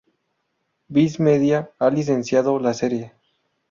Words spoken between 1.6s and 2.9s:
ha licenciado la